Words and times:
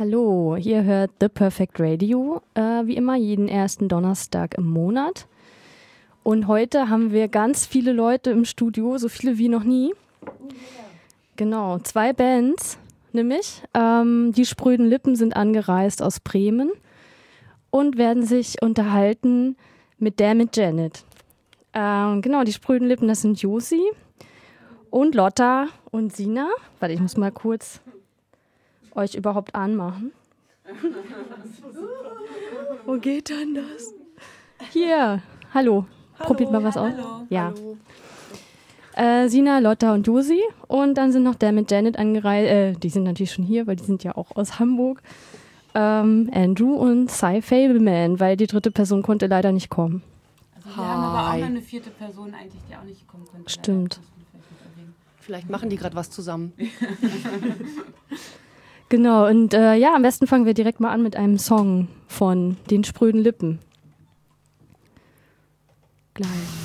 Hallo, 0.00 0.56
ihr 0.56 0.82
hört 0.84 1.10
The 1.20 1.28
Perfect 1.28 1.78
Radio, 1.78 2.40
äh, 2.54 2.86
wie 2.86 2.96
immer 2.96 3.16
jeden 3.16 3.48
ersten 3.48 3.86
Donnerstag 3.86 4.54
im 4.56 4.64
Monat. 4.64 5.26
Und 6.22 6.46
heute 6.46 6.88
haben 6.88 7.12
wir 7.12 7.28
ganz 7.28 7.66
viele 7.66 7.92
Leute 7.92 8.30
im 8.30 8.46
Studio, 8.46 8.96
so 8.96 9.10
viele 9.10 9.36
wie 9.36 9.50
noch 9.50 9.62
nie. 9.62 9.92
Genau, 11.36 11.80
zwei 11.80 12.14
Bands, 12.14 12.78
nämlich 13.12 13.62
ähm, 13.74 14.32
die 14.34 14.46
Spröden 14.46 14.86
Lippen 14.86 15.16
sind 15.16 15.36
angereist 15.36 16.02
aus 16.02 16.18
Bremen 16.18 16.70
und 17.68 17.98
werden 17.98 18.22
sich 18.22 18.62
unterhalten 18.62 19.54
mit 19.98 20.18
der 20.18 20.34
mit 20.34 20.56
Janet. 20.56 21.04
Ähm, 21.74 22.22
genau, 22.22 22.44
die 22.44 22.54
Spröden 22.54 22.88
Lippen, 22.88 23.06
das 23.06 23.20
sind 23.20 23.42
Josi 23.42 23.82
und 24.88 25.14
Lotta 25.14 25.66
und 25.90 26.16
Sina. 26.16 26.48
Warte, 26.78 26.94
ich 26.94 27.00
muss 27.00 27.18
mal 27.18 27.32
kurz 27.32 27.82
euch 28.94 29.14
überhaupt 29.14 29.54
anmachen. 29.54 30.12
Wo 32.86 32.98
geht 32.98 33.30
denn 33.30 33.54
das? 33.54 33.94
Hier, 34.70 35.22
hallo. 35.52 35.86
hallo 36.18 36.26
Probiert 36.26 36.52
mal 36.52 36.62
was 36.62 36.74
ja, 36.74 36.82
aus. 36.82 36.92
Hallo. 36.92 37.26
Ja. 37.28 37.52
Hallo. 37.56 37.76
Äh, 38.96 39.28
Sina, 39.28 39.58
Lotta 39.60 39.94
und 39.94 40.06
Josi. 40.06 40.40
Und 40.66 40.94
dann 40.94 41.12
sind 41.12 41.22
noch 41.22 41.34
der 41.34 41.52
mit 41.52 41.70
Janet 41.70 41.98
angereist. 41.98 42.50
Äh, 42.50 42.72
die 42.74 42.88
sind 42.88 43.04
natürlich 43.04 43.32
schon 43.32 43.44
hier, 43.44 43.66
weil 43.66 43.76
die 43.76 43.84
sind 43.84 44.04
ja 44.04 44.16
auch 44.16 44.36
aus 44.36 44.58
Hamburg. 44.58 45.02
Ähm, 45.74 46.28
Andrew 46.34 46.74
und 46.74 47.10
Cy 47.10 47.40
Fableman, 47.42 48.18
weil 48.18 48.36
die 48.36 48.46
dritte 48.46 48.70
Person 48.70 49.02
konnte 49.02 49.26
leider 49.26 49.52
nicht 49.52 49.70
kommen. 49.70 50.02
Also 50.56 50.68
wir 50.68 50.76
Hi. 50.76 50.84
haben 50.84 51.02
aber 51.02 51.28
auch 51.30 51.38
noch 51.38 51.46
eine 51.46 51.62
vierte 51.62 51.90
Person 51.90 52.34
eigentlich, 52.34 52.60
die 52.68 52.76
auch 52.76 52.82
nicht 52.82 53.06
kommen 53.06 53.24
konnte. 53.26 53.48
Stimmt. 53.48 54.00
Vielleicht 55.20 55.48
machen 55.48 55.70
die 55.70 55.76
gerade 55.76 55.94
was 55.94 56.10
zusammen. 56.10 56.52
Genau, 58.90 59.28
und 59.28 59.54
äh, 59.54 59.74
ja, 59.76 59.94
am 59.94 60.02
besten 60.02 60.26
fangen 60.26 60.46
wir 60.46 60.54
direkt 60.54 60.80
mal 60.80 60.90
an 60.90 61.02
mit 61.02 61.14
einem 61.14 61.38
Song 61.38 61.86
von 62.08 62.56
den 62.70 62.82
spröden 62.82 63.20
Lippen. 63.20 63.60
Gleich. 66.12 66.59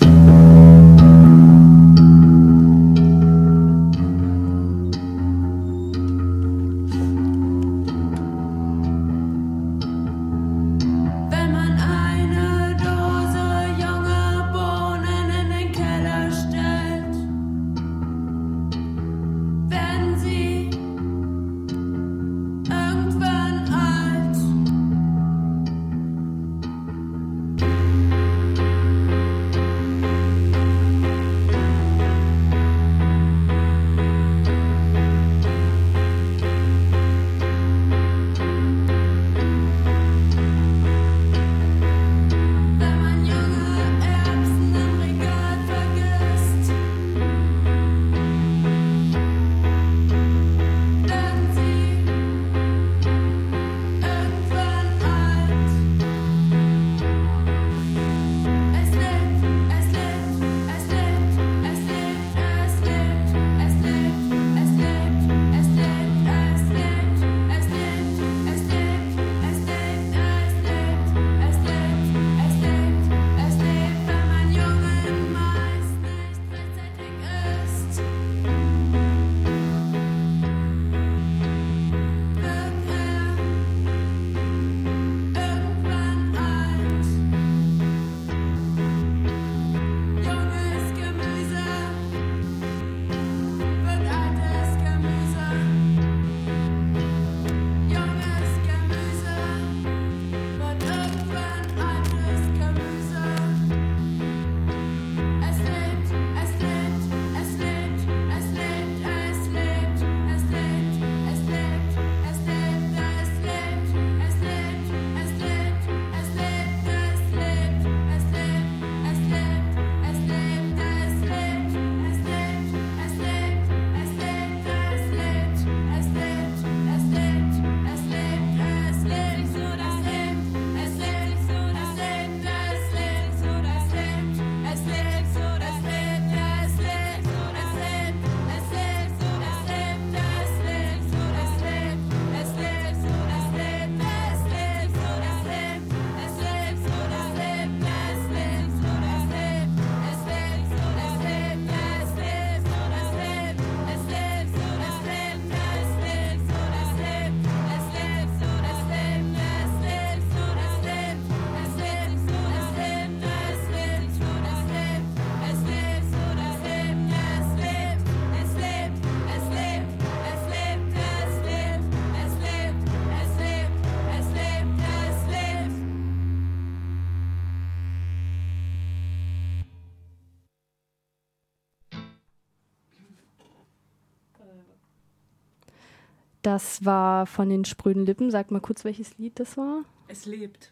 Das 186.45 186.85
war 186.85 187.25
von 187.25 187.49
den 187.49 187.65
spröden 187.65 188.05
Lippen. 188.05 188.29
Sag 188.29 188.51
mal 188.51 188.61
kurz, 188.61 188.85
welches 188.85 189.17
Lied 189.17 189.39
das 189.39 189.57
war. 189.57 189.83
Es 190.07 190.27
lebt. 190.27 190.71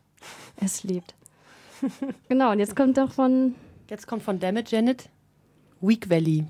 Es 0.57 0.83
lebt. 0.83 1.15
genau, 2.29 2.51
und 2.51 2.59
jetzt 2.59 2.75
kommt 2.75 2.95
doch 2.99 3.11
von. 3.11 3.55
Jetzt 3.89 4.05
kommt 4.05 4.21
von 4.21 4.39
Damage 4.39 4.75
Janet 4.75 5.09
Weak 5.81 6.07
Valley. 6.11 6.45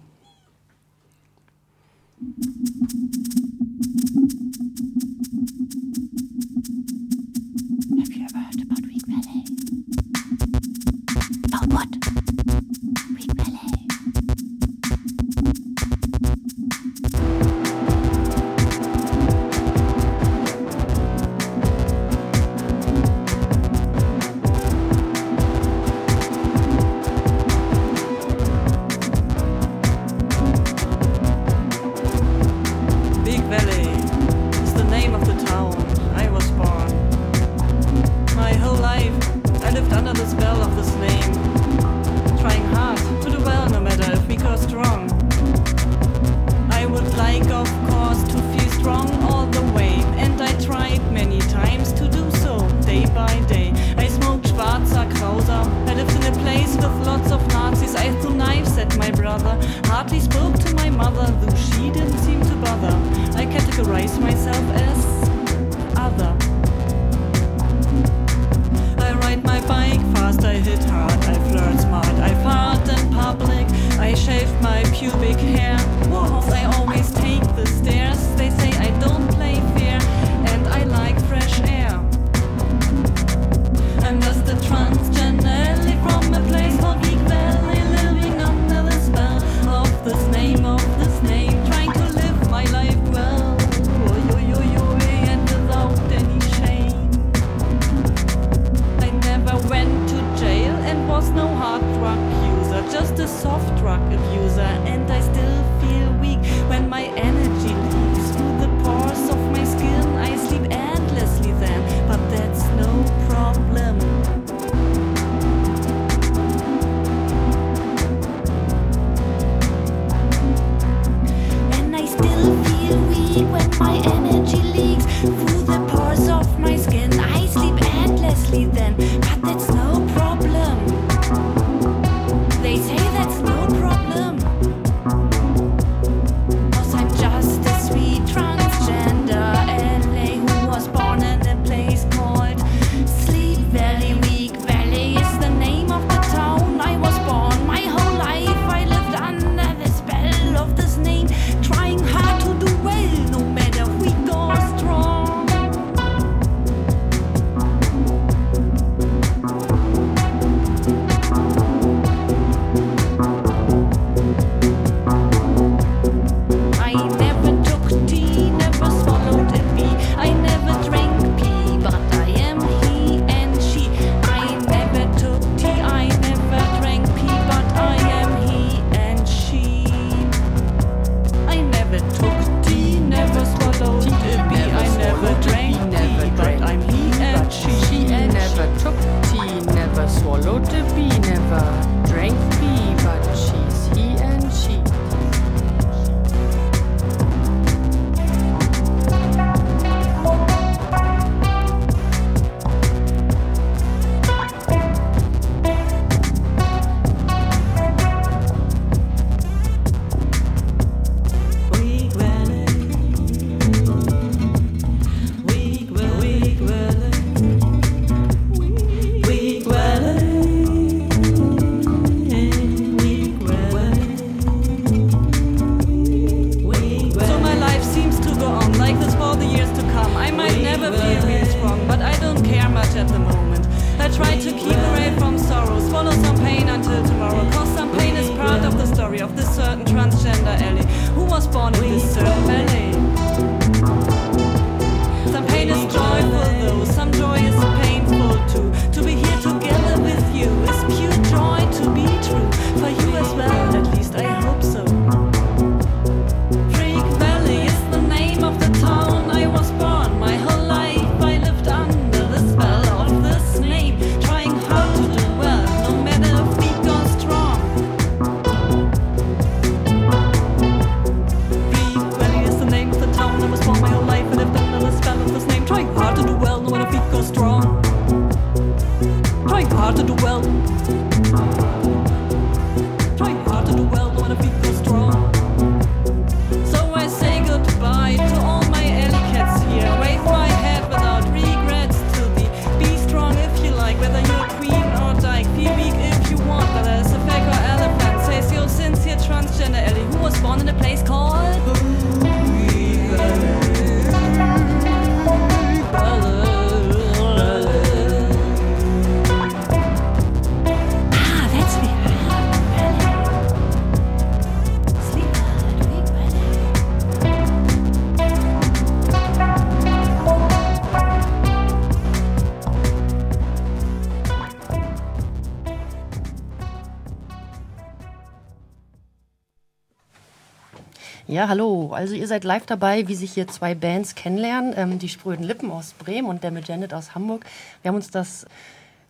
Ja, 331.33 331.47
hallo. 331.47 331.93
Also 331.93 332.13
ihr 332.13 332.27
seid 332.27 332.43
live 332.43 332.67
dabei, 332.67 333.07
wie 333.07 333.15
sich 333.15 333.33
hier 333.33 333.47
zwei 333.47 333.73
Bands 333.73 334.13
kennenlernen. 334.13 334.75
Ähm, 334.77 334.99
die 334.99 335.09
Spröden 335.09 335.43
Lippen 335.43 335.71
aus 335.71 335.93
Bremen 335.93 336.27
und 336.27 336.43
der 336.43 336.51
Magendet 336.51 336.93
aus 336.93 337.15
Hamburg. 337.15 337.43
Wir 337.81 337.89
haben 337.89 337.95
uns 337.95 338.11
das 338.11 338.45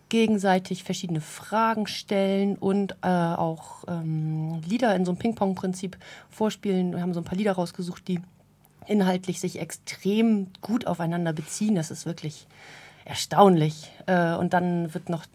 gegenseitig 0.08 0.84
verschiedene 0.84 1.20
Fragen 1.20 1.86
stellen 1.86 2.56
und 2.56 2.92
äh, 3.02 3.08
auch 3.08 3.84
ähm, 3.88 4.62
Lieder 4.66 4.96
in 4.96 5.04
so 5.04 5.10
einem 5.10 5.18
Ping-Pong-Prinzip 5.18 5.98
vorspielen. 6.30 6.92
Wir 6.92 7.02
haben 7.02 7.12
so 7.12 7.20
ein 7.20 7.24
paar 7.24 7.36
Lieder 7.36 7.52
rausgesucht, 7.52 8.08
die 8.08 8.22
inhaltlich 8.86 9.38
sich 9.38 9.60
extrem 9.60 10.46
gut 10.62 10.86
aufeinander 10.86 11.34
beziehen. 11.34 11.74
Das 11.74 11.90
ist 11.90 12.06
wirklich 12.06 12.46
erstaunlich. 13.04 13.92
Äh, 14.06 14.32
und 14.36 14.54
dann 14.54 14.94
wird 14.94 15.10
noch 15.10 15.26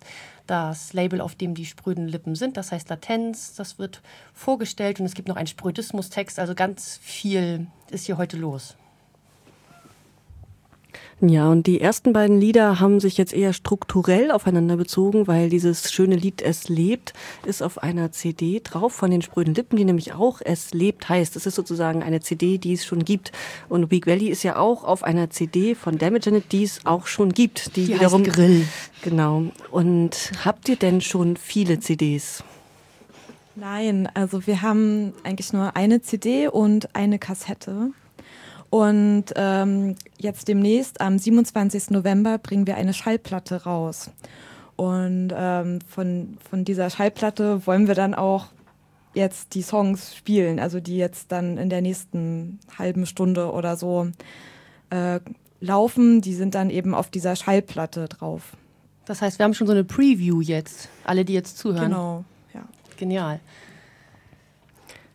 das 0.49 0.93
Label, 0.93 1.21
auf 1.21 1.35
dem 1.35 1.53
die 1.53 1.65
spröden 1.65 2.07
Lippen 2.07 2.35
sind. 2.35 2.57
Das 2.57 2.71
heißt 2.71 2.89
Latenz, 2.89 3.55
das 3.55 3.77
wird 3.77 4.01
vorgestellt 4.33 4.99
und 4.99 5.05
es 5.05 5.13
gibt 5.13 5.27
noch 5.27 5.35
einen 5.35 5.47
Sprötismus-Text. 5.47 6.39
Also 6.39 6.55
ganz 6.55 6.99
viel 7.01 7.67
ist 7.91 8.05
hier 8.05 8.17
heute 8.17 8.37
los. 8.37 8.75
Ja, 11.21 11.51
und 11.51 11.67
die 11.67 11.81
ersten 11.81 12.13
beiden 12.13 12.39
Lieder 12.39 12.79
haben 12.79 13.01
sich 13.01 13.17
jetzt 13.17 13.33
eher 13.33 13.51
strukturell 13.51 14.31
aufeinander 14.31 14.77
bezogen, 14.77 15.27
weil 15.27 15.49
dieses 15.49 15.91
schöne 15.91 16.15
Lied 16.15 16.41
Es 16.41 16.69
lebt 16.69 17.13
ist 17.45 17.61
auf 17.61 17.83
einer 17.83 18.13
CD 18.13 18.61
drauf 18.63 18.93
von 18.93 19.11
den 19.11 19.21
spröden 19.21 19.53
Lippen, 19.53 19.75
die 19.75 19.83
nämlich 19.83 20.13
auch 20.13 20.39
Es 20.41 20.73
lebt 20.73 21.09
heißt. 21.09 21.35
Es 21.35 21.45
ist 21.45 21.55
sozusagen 21.55 22.03
eine 22.03 22.21
CD, 22.21 22.57
die 22.57 22.71
es 22.71 22.85
schon 22.85 23.03
gibt. 23.03 23.33
Und 23.67 23.91
Weak 23.91 24.07
Valley 24.07 24.29
ist 24.29 24.43
ja 24.43 24.55
auch 24.55 24.85
auf 24.85 25.03
einer 25.03 25.29
CD 25.29 25.75
von 25.75 25.97
Damage 25.97 26.29
It, 26.29 26.53
die 26.53 26.63
es 26.63 26.85
auch 26.85 27.05
schon 27.05 27.33
gibt. 27.33 27.75
Die, 27.75 27.87
die 27.87 27.95
wiederum 27.95 28.23
Grill. 28.23 28.65
Genau. 29.01 29.43
Und 29.71 30.31
habt 30.45 30.69
ihr 30.69 30.77
denn 30.77 31.01
schon 31.01 31.35
viele 31.35 31.81
CDs? 31.81 32.45
Nein, 33.55 34.07
also 34.13 34.47
wir 34.47 34.61
haben 34.61 35.11
eigentlich 35.23 35.51
nur 35.51 35.75
eine 35.75 36.01
CD 36.01 36.47
und 36.47 36.95
eine 36.95 37.19
Kassette. 37.19 37.91
Und 38.69 39.25
ähm, 39.35 39.95
jetzt 40.17 40.47
demnächst, 40.47 41.01
am 41.01 41.17
27. 41.17 41.89
November, 41.91 42.37
bringen 42.37 42.67
wir 42.67 42.75
eine 42.75 42.93
Schallplatte 42.93 43.63
raus. 43.63 44.11
Und 44.75 45.33
ähm, 45.35 45.79
von, 45.87 46.37
von 46.49 46.63
dieser 46.65 46.89
Schallplatte 46.89 47.65
wollen 47.65 47.87
wir 47.87 47.95
dann 47.95 48.13
auch 48.13 48.47
jetzt 49.13 49.55
die 49.55 49.63
Songs 49.63 50.15
spielen, 50.15 50.59
also 50.59 50.79
die 50.79 50.97
jetzt 50.97 51.31
dann 51.31 51.57
in 51.57 51.69
der 51.69 51.81
nächsten 51.81 52.59
halben 52.77 53.05
Stunde 53.05 53.51
oder 53.51 53.75
so 53.75 54.07
äh, 54.91 55.19
laufen. 55.59 56.21
Die 56.21 56.35
sind 56.35 56.55
dann 56.55 56.69
eben 56.69 56.93
auf 56.93 57.09
dieser 57.09 57.35
Schallplatte 57.35 58.07
drauf. 58.07 58.55
Das 59.05 59.21
heißt, 59.21 59.39
wir 59.39 59.43
haben 59.43 59.55
schon 59.55 59.67
so 59.67 59.73
eine 59.73 59.83
Preview 59.83 60.41
jetzt, 60.41 60.89
alle, 61.03 61.25
die 61.25 61.33
jetzt 61.33 61.57
zuhören. 61.57 61.89
Genau, 61.89 62.23
ja. 62.53 62.61
Genial. 62.97 63.39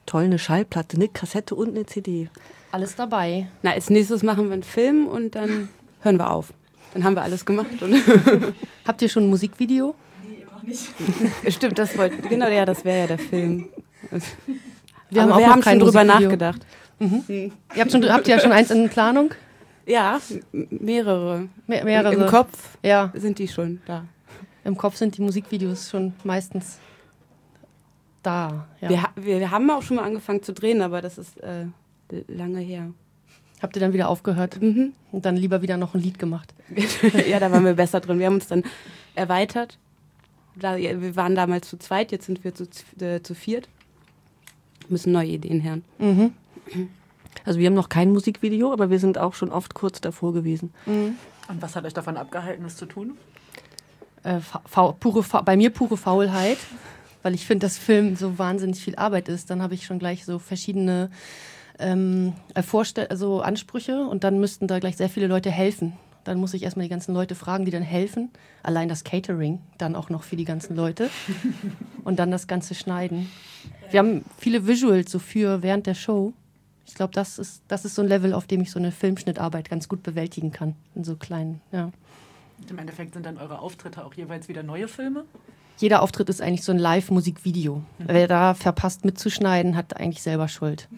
Toll, 0.04 0.24
eine 0.24 0.38
Schallplatte, 0.38 0.96
eine 0.96 1.08
Kassette 1.08 1.54
und 1.54 1.70
eine 1.70 1.86
CD. 1.86 2.28
Alles 2.74 2.96
dabei. 2.96 3.46
Na, 3.62 3.70
als 3.70 3.88
nächstes 3.88 4.24
machen 4.24 4.46
wir 4.46 4.54
einen 4.54 4.64
Film 4.64 5.06
und 5.06 5.36
dann 5.36 5.68
hören 6.00 6.18
wir 6.18 6.28
auf. 6.28 6.52
Dann 6.92 7.04
haben 7.04 7.14
wir 7.14 7.22
alles 7.22 7.46
gemacht. 7.46 7.68
Habt 8.84 9.00
ihr 9.00 9.08
schon 9.08 9.22
ein 9.22 9.30
Musikvideo? 9.30 9.94
Nee, 10.28 10.44
noch 10.52 10.60
nicht. 10.64 10.88
Stimmt, 11.54 11.78
das 11.78 11.96
wollten. 11.96 12.28
Genau, 12.28 12.48
ja, 12.48 12.64
das 12.64 12.84
wäre 12.84 12.98
ja 12.98 13.06
der 13.06 13.18
Film. 13.20 13.68
Wir 15.08 15.22
haben, 15.22 15.38
wir 15.38 15.48
haben 15.48 15.62
schon 15.62 15.78
drüber 15.78 16.02
nachgedacht. 16.02 16.66
Mhm. 16.98 17.22
Ihr 17.28 17.52
habt, 17.78 17.92
schon, 17.92 18.12
habt 18.12 18.26
ihr 18.26 18.34
ja 18.34 18.40
schon 18.40 18.50
eins 18.50 18.72
in 18.72 18.88
Planung? 18.88 19.30
Ja, 19.86 20.20
mehrere. 20.50 21.46
Me 21.68 21.84
mehrere. 21.84 22.12
Im 22.12 22.26
Kopf 22.26 22.76
ja. 22.82 23.12
sind 23.14 23.38
die 23.38 23.46
schon 23.46 23.82
da. 23.86 24.04
Im 24.64 24.76
Kopf 24.76 24.96
sind 24.96 25.16
die 25.16 25.22
Musikvideos 25.22 25.90
schon 25.90 26.12
meistens 26.24 26.80
da. 28.24 28.66
Ja. 28.80 28.88
Wir, 28.88 29.04
wir, 29.14 29.38
wir, 29.38 29.50
haben 29.52 29.70
auch 29.70 29.82
schon 29.82 29.98
mal 29.98 30.02
angefangen 30.02 30.42
zu 30.42 30.52
drehen, 30.52 30.82
aber 30.82 31.00
das 31.00 31.18
ist 31.18 31.40
äh, 31.40 31.66
lange 32.28 32.60
her. 32.60 32.92
Habt 33.62 33.76
ihr 33.76 33.80
dann 33.80 33.92
wieder 33.92 34.08
aufgehört 34.08 34.60
mhm. 34.60 34.92
und 35.12 35.24
dann 35.24 35.36
lieber 35.36 35.62
wieder 35.62 35.76
noch 35.76 35.94
ein 35.94 36.00
Lied 36.00 36.18
gemacht? 36.18 36.52
ja, 37.28 37.40
da 37.40 37.50
waren 37.50 37.64
wir 37.64 37.74
besser 37.74 38.00
drin. 38.00 38.18
Wir 38.18 38.26
haben 38.26 38.34
uns 38.34 38.48
dann 38.48 38.62
erweitert. 39.14 39.78
Da, 40.56 40.76
wir 40.76 41.16
waren 41.16 41.34
damals 41.34 41.68
zu 41.68 41.78
zweit, 41.78 42.12
jetzt 42.12 42.26
sind 42.26 42.44
wir 42.44 42.54
zu, 42.54 42.66
äh, 43.00 43.22
zu 43.22 43.34
viert. 43.34 43.68
Müssen 44.88 45.12
neue 45.12 45.28
Ideen 45.28 45.60
her. 45.60 45.78
Mhm. 45.98 46.32
Also 47.44 47.58
wir 47.58 47.66
haben 47.66 47.74
noch 47.74 47.88
kein 47.88 48.12
Musikvideo, 48.12 48.72
aber 48.72 48.90
wir 48.90 48.98
sind 48.98 49.18
auch 49.18 49.34
schon 49.34 49.50
oft 49.50 49.74
kurz 49.74 50.00
davor 50.00 50.32
gewesen. 50.32 50.72
Mhm. 50.86 51.16
Und 51.48 51.62
was 51.62 51.76
hat 51.76 51.84
euch 51.84 51.94
davon 51.94 52.16
abgehalten, 52.16 52.64
es 52.64 52.76
zu 52.76 52.86
tun? 52.86 53.16
Äh, 54.22 54.40
pure, 55.00 55.24
bei 55.44 55.56
mir 55.56 55.70
pure 55.70 55.96
Faulheit, 55.96 56.58
weil 57.22 57.34
ich 57.34 57.46
finde, 57.46 57.66
dass 57.66 57.78
Film 57.78 58.16
so 58.16 58.38
wahnsinnig 58.38 58.82
viel 58.82 58.96
Arbeit 58.96 59.28
ist. 59.28 59.50
Dann 59.50 59.62
habe 59.62 59.74
ich 59.74 59.84
schon 59.84 59.98
gleich 59.98 60.24
so 60.24 60.38
verschiedene 60.38 61.10
ähm, 61.78 62.34
Vorstell 62.62 63.08
also 63.08 63.40
Ansprüche 63.40 64.06
und 64.06 64.24
dann 64.24 64.40
müssten 64.40 64.66
da 64.66 64.78
gleich 64.78 64.96
sehr 64.96 65.08
viele 65.08 65.26
Leute 65.26 65.50
helfen. 65.50 65.94
Dann 66.24 66.38
muss 66.38 66.54
ich 66.54 66.62
erstmal 66.62 66.84
die 66.84 66.90
ganzen 66.90 67.14
Leute 67.14 67.34
fragen, 67.34 67.64
die 67.64 67.70
dann 67.70 67.82
helfen. 67.82 68.30
Allein 68.62 68.88
das 68.88 69.04
Catering 69.04 69.60
dann 69.76 69.94
auch 69.94 70.08
noch 70.08 70.22
für 70.22 70.36
die 70.36 70.44
ganzen 70.44 70.74
Leute. 70.74 71.10
und 72.04 72.18
dann 72.18 72.30
das 72.30 72.46
Ganze 72.46 72.74
schneiden. 72.74 73.28
Wir 73.90 74.00
haben 74.00 74.24
viele 74.38 74.66
Visuals 74.66 75.10
so 75.10 75.18
für 75.18 75.62
während 75.62 75.86
der 75.86 75.94
Show. 75.94 76.32
Ich 76.86 76.94
glaube, 76.94 77.12
das 77.12 77.38
ist, 77.38 77.62
das 77.68 77.84
ist 77.84 77.94
so 77.94 78.02
ein 78.02 78.08
Level, 78.08 78.32
auf 78.32 78.46
dem 78.46 78.60
ich 78.62 78.70
so 78.70 78.78
eine 78.78 78.90
Filmschnittarbeit 78.90 79.68
ganz 79.68 79.88
gut 79.88 80.02
bewältigen 80.02 80.50
kann. 80.50 80.76
In 80.94 81.04
so 81.04 81.16
kleinen, 81.16 81.60
ja. 81.72 81.90
Im 82.68 82.78
Endeffekt 82.78 83.14
sind 83.14 83.26
dann 83.26 83.36
eure 83.36 83.58
Auftritte 83.58 84.04
auch 84.04 84.14
jeweils 84.14 84.48
wieder 84.48 84.62
neue 84.62 84.88
Filme? 84.88 85.24
Jeder 85.76 86.02
Auftritt 86.02 86.28
ist 86.28 86.40
eigentlich 86.40 86.62
so 86.62 86.72
ein 86.72 86.78
Live-Musikvideo. 86.78 87.76
Mhm. 87.76 87.84
Wer 88.06 88.28
da 88.28 88.54
verpasst 88.54 89.04
mitzuschneiden, 89.04 89.76
hat 89.76 89.96
eigentlich 89.96 90.22
selber 90.22 90.48
Schuld. 90.48 90.88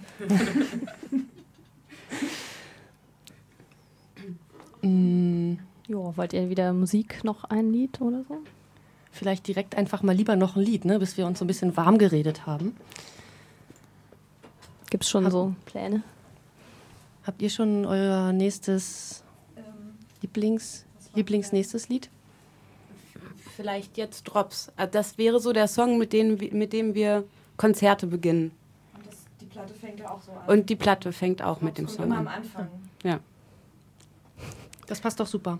mm. 4.82 5.54
Jo, 5.88 6.12
wollt 6.16 6.32
ihr 6.32 6.50
wieder 6.50 6.72
Musik 6.72 7.22
noch 7.22 7.44
ein 7.44 7.72
Lied 7.72 8.00
oder 8.00 8.24
so? 8.28 8.38
Vielleicht 9.12 9.46
direkt 9.46 9.76
einfach 9.76 10.02
mal 10.02 10.14
lieber 10.14 10.36
noch 10.36 10.56
ein 10.56 10.62
Lied, 10.62 10.84
ne, 10.84 10.98
bis 10.98 11.16
wir 11.16 11.26
uns 11.26 11.38
so 11.38 11.44
ein 11.44 11.48
bisschen 11.48 11.76
warm 11.76 11.96
geredet 11.96 12.44
haben. 12.44 12.76
Gibt 14.90 15.04
es 15.04 15.10
schon 15.10 15.24
Hab, 15.24 15.32
so 15.32 15.54
Pläne? 15.64 16.02
Habt 17.24 17.40
ihr 17.40 17.50
schon 17.50 17.86
euer 17.86 18.32
nächstes 18.32 19.22
ähm, 19.56 19.62
Lieblings, 20.22 20.84
Lieblingsnächstes 21.14 21.88
Lied? 21.88 22.10
Vielleicht 23.56 23.96
jetzt 23.96 24.24
Drops. 24.24 24.70
Äh, 24.76 24.86
das 24.86 25.16
wäre 25.16 25.40
so 25.40 25.52
der 25.54 25.66
Song, 25.66 25.96
mit 25.96 26.12
dem, 26.12 26.36
mit 26.52 26.74
dem 26.74 26.94
wir 26.94 27.24
Konzerte 27.56 28.06
beginnen. 28.06 28.52
Und 28.94 29.06
das, 29.06 29.16
die 29.40 29.46
Platte 29.46 29.72
fängt 29.72 29.98
ja 29.98 30.10
auch 30.10 30.20
so 30.20 30.32
an. 30.32 30.46
Und 30.46 30.68
die 30.68 30.76
Platte 30.76 31.12
fängt 31.12 31.40
auch 31.40 31.54
Drops 31.54 31.62
mit 31.62 31.78
dem 31.78 31.88
Song 31.88 32.04
immer 32.04 32.18
an. 32.18 32.26
am 32.26 32.34
Anfang. 32.34 32.68
Ja. 33.02 33.20
Das 34.86 35.00
passt 35.00 35.18
doch 35.18 35.26
super. 35.26 35.58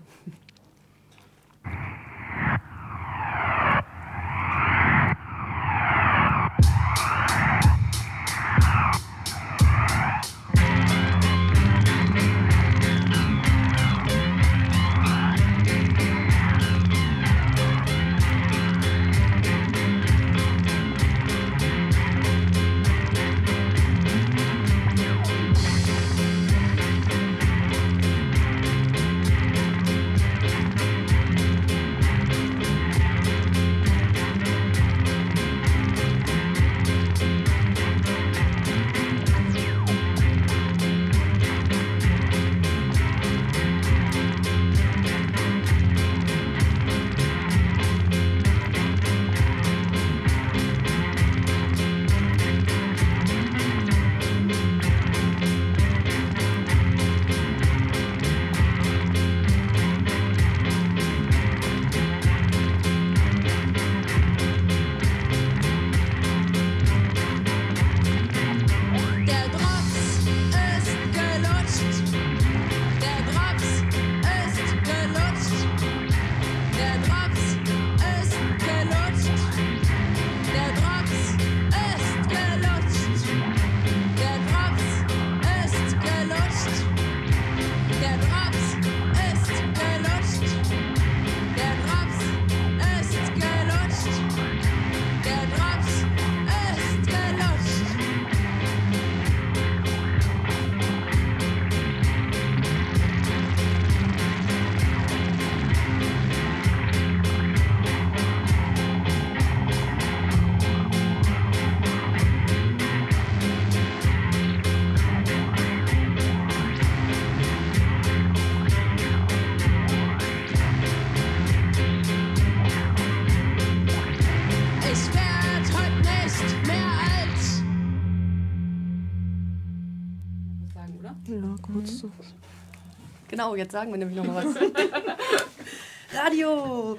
Genau, 133.37 133.53
jetzt 133.53 133.71
sagen 133.71 133.91
wir 133.91 133.99
nämlich 133.99 134.17
nochmal 134.17 134.43
was. 134.43 134.55
Radio! 136.25 136.97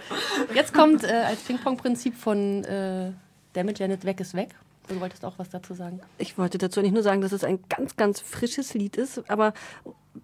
Jetzt 0.54 0.72
kommt 0.72 1.02
äh, 1.02 1.08
als 1.08 1.40
Ping-Pong-Prinzip 1.40 2.14
von 2.14 2.62
äh, 2.62 3.10
Damage 3.54 3.80
Janet 3.80 4.04
Weg 4.04 4.20
ist 4.20 4.34
weg. 4.34 4.50
Du 4.86 5.00
wolltest 5.00 5.24
auch 5.24 5.36
was 5.38 5.50
dazu 5.50 5.74
sagen. 5.74 6.00
Ich 6.16 6.38
wollte 6.38 6.56
dazu 6.56 6.80
nicht 6.80 6.92
nur 6.94 7.02
sagen, 7.02 7.22
dass 7.22 7.32
es 7.32 7.42
ein 7.42 7.58
ganz, 7.68 7.96
ganz 7.96 8.20
frisches 8.20 8.72
Lied 8.74 8.96
ist, 8.96 9.28
aber 9.28 9.52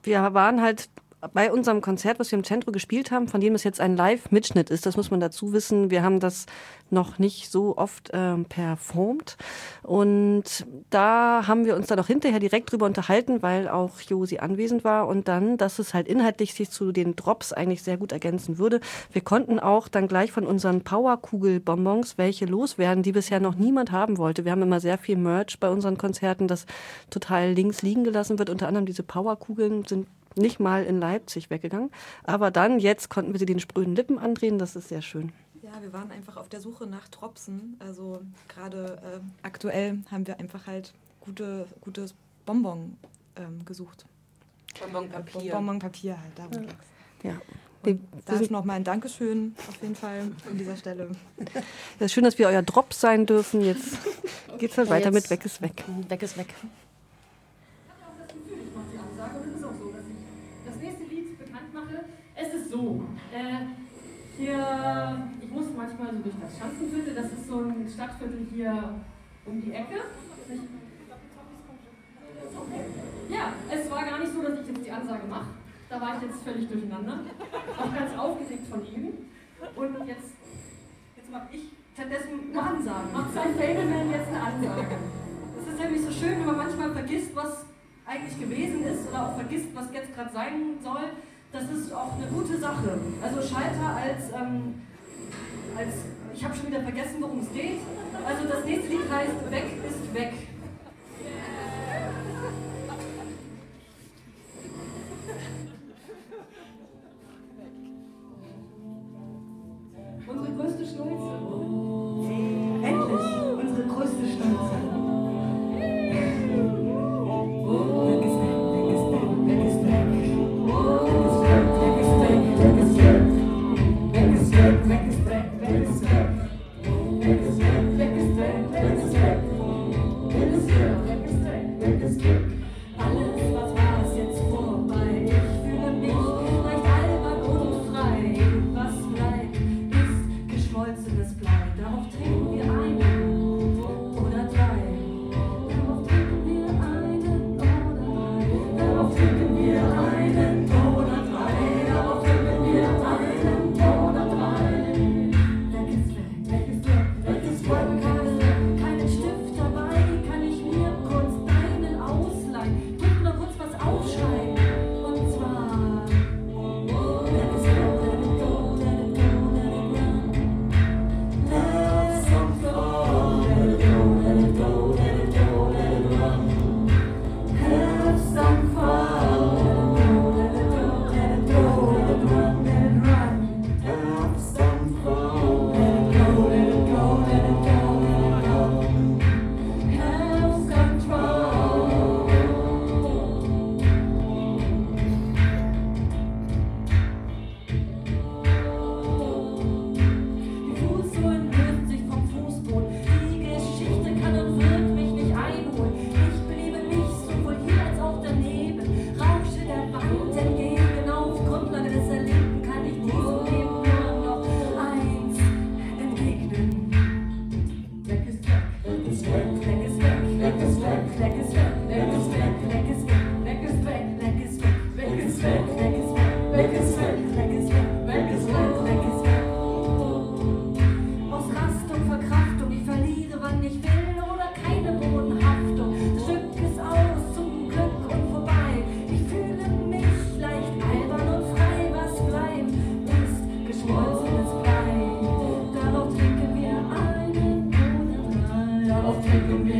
wir 0.04 0.32
waren 0.34 0.62
halt 0.62 0.88
bei 1.32 1.52
unserem 1.52 1.80
Konzert, 1.80 2.18
was 2.18 2.30
wir 2.30 2.38
im 2.38 2.44
Centro 2.44 2.72
gespielt 2.72 3.10
haben, 3.10 3.28
von 3.28 3.40
dem 3.40 3.54
es 3.54 3.64
jetzt 3.64 3.80
ein 3.80 3.96
Live-Mitschnitt 3.96 4.70
ist, 4.70 4.86
das 4.86 4.96
muss 4.96 5.10
man 5.10 5.20
dazu 5.20 5.52
wissen. 5.52 5.90
Wir 5.90 6.02
haben 6.02 6.20
das 6.20 6.46
noch 6.90 7.18
nicht 7.18 7.50
so 7.50 7.76
oft 7.76 8.10
ähm, 8.12 8.44
performt. 8.44 9.36
Und 9.82 10.66
da 10.90 11.46
haben 11.46 11.64
wir 11.64 11.76
uns 11.76 11.86
dann 11.86 11.98
auch 11.98 12.06
hinterher 12.06 12.40
direkt 12.40 12.70
drüber 12.70 12.86
unterhalten, 12.86 13.42
weil 13.42 13.68
auch 13.68 14.00
Josi 14.00 14.38
anwesend 14.38 14.84
war. 14.84 15.08
Und 15.08 15.28
dann, 15.28 15.56
dass 15.56 15.78
es 15.78 15.94
halt 15.94 16.08
inhaltlich 16.08 16.54
sich 16.54 16.70
zu 16.70 16.92
den 16.92 17.16
Drops 17.16 17.52
eigentlich 17.52 17.82
sehr 17.82 17.96
gut 17.96 18.12
ergänzen 18.12 18.58
würde. 18.58 18.80
Wir 19.12 19.22
konnten 19.22 19.58
auch 19.58 19.88
dann 19.88 20.08
gleich 20.08 20.32
von 20.32 20.46
unseren 20.46 20.82
Powerkugel-Bonbons 20.82 22.18
welche 22.18 22.44
loswerden, 22.44 23.02
die 23.02 23.12
bisher 23.12 23.40
noch 23.40 23.54
niemand 23.54 23.92
haben 23.92 24.18
wollte. 24.18 24.44
Wir 24.44 24.52
haben 24.52 24.62
immer 24.62 24.80
sehr 24.80 24.98
viel 24.98 25.16
Merch 25.16 25.58
bei 25.58 25.70
unseren 25.70 25.98
Konzerten, 25.98 26.48
das 26.48 26.66
total 27.10 27.52
links 27.52 27.82
liegen 27.82 28.04
gelassen 28.04 28.38
wird. 28.38 28.50
Unter 28.50 28.68
anderem 28.68 28.86
diese 28.86 29.02
Powerkugeln 29.02 29.84
sind 29.84 30.06
nicht 30.36 30.60
mal 30.60 30.84
in 30.84 31.00
Leipzig 31.00 31.50
weggegangen. 31.50 31.90
Aber 32.24 32.50
dann, 32.50 32.78
jetzt 32.78 33.10
konnten 33.10 33.32
wir 33.32 33.38
sie 33.38 33.46
den 33.46 33.60
spröden 33.60 33.94
Lippen 33.94 34.18
andrehen. 34.18 34.58
Das 34.58 34.76
ist 34.76 34.88
sehr 34.88 35.02
schön. 35.02 35.32
Ja, 35.62 35.70
wir 35.80 35.92
waren 35.92 36.10
einfach 36.10 36.36
auf 36.36 36.48
der 36.48 36.60
Suche 36.60 36.86
nach 36.86 37.08
Tropfen. 37.08 37.76
Also 37.78 38.20
gerade 38.48 39.00
äh, 39.02 39.20
aktuell 39.42 39.98
haben 40.10 40.26
wir 40.26 40.38
einfach 40.38 40.66
halt 40.66 40.92
gute, 41.20 41.66
gutes 41.80 42.14
Bonbon 42.44 42.96
ähm, 43.36 43.64
gesucht. 43.64 44.04
Bonbonpapier. 44.80 45.52
Bonbonpapier 45.52 46.20
halt, 46.20 46.38
darum 46.38 46.66
ging's. 46.66 46.74
Ja. 47.22 47.40
Und 47.84 48.00
da 48.24 48.34
ist 48.34 48.50
nochmal 48.50 48.76
ein 48.76 48.84
Dankeschön 48.84 49.54
auf 49.68 49.80
jeden 49.82 49.94
Fall 49.94 50.20
an 50.48 50.58
dieser 50.58 50.76
Stelle. 50.76 51.10
Es 51.98 52.06
ist 52.06 52.12
schön, 52.12 52.24
dass 52.24 52.38
wir 52.38 52.48
euer 52.48 52.62
Drop 52.62 52.94
sein 52.94 53.26
dürfen. 53.26 53.60
Jetzt 53.60 53.98
geht's 54.58 54.76
dann 54.76 54.86
Ja, 54.86 54.92
weiter 54.92 55.10
mit 55.10 55.28
Weg 55.28 55.44
ist 55.44 55.60
weg. 55.60 55.84
Weg 56.08 56.22
ist 56.22 56.38
weg. 56.38 56.54
das 60.64 60.76
nächste 60.76 61.04
Lied 61.04 61.38
bekannt 61.38 61.74
mache. 61.74 62.04
Es 62.34 62.54
ist 62.54 62.63
so. 62.74 63.04
Äh, 63.32 63.70
hier, 64.36 65.28
ich 65.40 65.50
muss 65.50 65.66
manchmal 65.76 66.10
so 66.10 66.22
durch 66.22 66.34
das 66.40 66.58
Schanzenviertel, 66.58 67.14
das 67.14 67.26
ist 67.26 67.46
so 67.46 67.60
ein 67.60 67.86
Stadtviertel 67.88 68.46
hier 68.52 68.94
um 69.46 69.60
die 69.62 69.72
Ecke. 69.72 70.02
Ja, 73.28 73.52
es 73.70 73.90
war 73.90 74.04
gar 74.04 74.18
nicht 74.18 74.32
so, 74.32 74.42
dass 74.42 74.60
ich 74.60 74.66
jetzt 74.66 74.86
die 74.86 74.90
Ansage 74.90 75.26
mache. 75.28 75.46
Da 75.88 76.00
war 76.00 76.16
ich 76.16 76.22
jetzt 76.22 76.42
völlig 76.42 76.68
durcheinander. 76.68 77.20
Auch 77.78 77.94
ganz 77.94 78.18
aufgeregt 78.18 78.66
von 78.68 78.82
ihm. 78.86 79.30
Und 79.76 80.08
jetzt, 80.08 80.34
jetzt 81.16 81.30
mache 81.30 81.46
ich 81.52 81.70
stattdessen 81.94 82.50
eine 82.50 82.62
Ansage. 82.62 83.06
Macht 83.12 83.34
sein 83.34 83.54
Fableman 83.54 84.10
jetzt 84.10 84.28
eine 84.28 84.40
Ansage. 84.40 84.96
Es 85.60 85.72
ist 85.72 85.78
nämlich 85.78 86.02
so 86.02 86.10
schön, 86.10 86.40
wenn 86.40 86.46
man 86.46 86.56
manchmal 86.56 86.90
vergisst, 86.90 87.36
was 87.36 87.66
eigentlich 88.04 88.38
gewesen 88.38 88.84
ist 88.84 89.08
oder 89.08 89.28
auch 89.28 89.34
vergisst, 89.36 89.68
was 89.74 89.92
jetzt 89.92 90.14
gerade 90.14 90.32
sein 90.32 90.78
soll. 90.82 91.10
Das 91.54 91.70
ist 91.70 91.94
auch 91.94 92.14
eine 92.18 92.26
gute 92.26 92.58
Sache. 92.58 92.98
Also 93.22 93.40
Schalter 93.40 93.94
als, 93.94 94.26
ähm, 94.34 94.74
als 95.78 95.94
ich 96.34 96.44
habe 96.44 96.52
schon 96.56 96.66
wieder 96.66 96.82
vergessen, 96.82 97.14
worum 97.20 97.42
es 97.42 97.52
geht. 97.52 97.78
Also 98.26 98.48
das 98.48 98.64
nächste 98.64 98.88
Lied 98.88 99.08
heißt 99.08 99.52
Weg 99.52 99.64
ist 99.88 100.14
weg. 100.14 100.32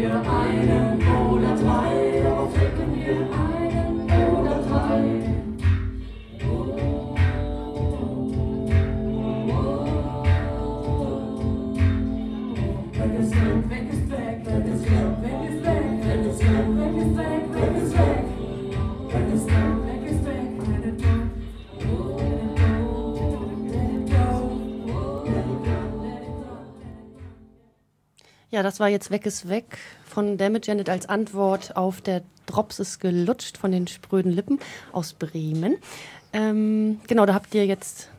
I. 0.06 0.60
idol. 0.60 0.84
Ja, 28.54 28.62
das 28.62 28.78
war 28.78 28.88
jetzt 28.88 29.10
Weg 29.10 29.26
ist 29.26 29.48
weg 29.48 29.78
von 30.04 30.38
Damage 30.38 30.68
Janet 30.68 30.88
als 30.88 31.08
Antwort 31.08 31.76
auf 31.76 32.00
der 32.00 32.22
Drops 32.46 32.78
ist 32.78 33.00
gelutscht 33.00 33.58
von 33.58 33.72
den 33.72 33.88
spröden 33.88 34.30
Lippen 34.30 34.60
aus 34.92 35.12
Bremen. 35.12 35.78
Ähm, 36.32 37.00
genau, 37.08 37.26
da 37.26 37.34
habt 37.34 37.52
ihr 37.56 37.66
jetzt 37.66 38.10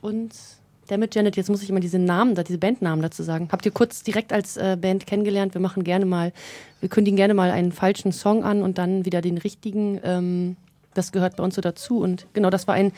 uns 0.00 0.58
Damage 0.88 1.10
Janet, 1.12 1.36
jetzt 1.36 1.48
muss 1.48 1.62
ich 1.62 1.70
immer 1.70 1.78
diese 1.78 2.00
Namen, 2.00 2.34
diese 2.34 2.58
Bandnamen 2.58 3.02
dazu 3.02 3.22
sagen. 3.22 3.50
Habt 3.52 3.66
ihr 3.66 3.70
kurz 3.70 4.02
direkt 4.02 4.32
als 4.32 4.56
äh, 4.56 4.76
Band 4.76 5.06
kennengelernt? 5.06 5.54
Wir 5.54 5.60
machen 5.60 5.84
gerne 5.84 6.06
mal, 6.06 6.32
wir 6.80 6.88
kündigen 6.88 7.16
gerne 7.16 7.34
mal 7.34 7.52
einen 7.52 7.70
falschen 7.70 8.10
Song 8.10 8.42
an 8.42 8.64
und 8.64 8.78
dann 8.78 9.04
wieder 9.04 9.20
den 9.20 9.38
richtigen. 9.38 10.00
Ähm, 10.02 10.56
das 10.94 11.12
gehört 11.12 11.36
bei 11.36 11.44
uns 11.44 11.54
so 11.54 11.60
dazu. 11.60 12.00
Und 12.00 12.26
genau, 12.32 12.50
das 12.50 12.66
war 12.66 12.74
ein 12.74 12.90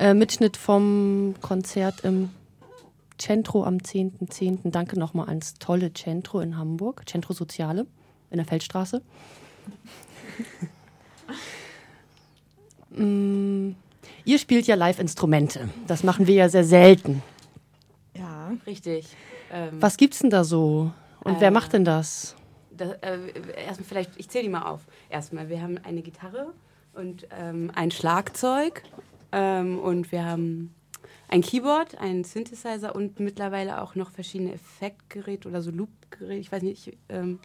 äh, 0.00 0.14
Mitschnitt 0.14 0.56
vom 0.56 1.36
Konzert 1.40 2.00
im 2.02 2.30
Centro 3.18 3.64
am 3.64 3.76
10.10. 3.78 4.70
Danke 4.70 4.98
nochmal 4.98 5.28
ans 5.28 5.54
tolle 5.54 5.92
Centro 5.92 6.40
in 6.40 6.56
Hamburg, 6.58 7.08
Centro 7.08 7.32
Soziale 7.32 7.86
in 8.30 8.38
der 8.38 8.46
Feldstraße. 8.46 9.02
mm, 12.90 13.70
ihr 14.24 14.38
spielt 14.38 14.66
ja 14.66 14.74
Live-Instrumente. 14.74 15.68
Das 15.86 16.02
machen 16.02 16.26
wir 16.26 16.34
ja 16.34 16.48
sehr 16.48 16.64
selten. 16.64 17.22
Ja. 18.16 18.52
Richtig. 18.66 19.06
Ähm, 19.52 19.80
Was 19.80 19.96
gibt's 19.96 20.18
denn 20.20 20.30
da 20.30 20.44
so? 20.44 20.92
Und 21.22 21.40
wer 21.40 21.48
Äh, 21.48 21.52
macht 21.52 21.72
denn 21.72 21.84
das? 21.84 22.36
Das, 22.70 22.92
äh, 23.00 23.18
erstmal 23.66 23.86
vielleicht, 23.86 24.10
ich 24.16 24.28
zähle 24.28 24.44
die 24.44 24.50
mal 24.50 24.62
auf. 24.62 24.80
Erstmal, 25.08 25.48
wir 25.48 25.62
haben 25.62 25.78
eine 25.78 26.02
Gitarre 26.02 26.52
und 26.94 27.26
ähm, 27.38 27.70
ein 27.74 27.90
Schlagzeug 27.90 28.82
ähm, 29.32 29.78
und 29.78 30.12
wir 30.12 30.24
haben 30.24 30.74
ein 31.28 31.42
Keyboard, 31.42 31.98
einen 31.98 32.24
Synthesizer 32.24 32.94
und 32.94 33.20
mittlerweile 33.20 33.82
auch 33.82 33.94
noch 33.94 34.10
verschiedene 34.10 34.52
Effektgeräte 34.52 35.48
oder 35.48 35.62
so 35.62 35.70
Loopgeräte. 35.70 36.40
Ich 36.40 36.52
weiß 36.52 36.62
nicht, 36.62 36.88
ich, 36.88 36.98
ähm, 37.08 37.38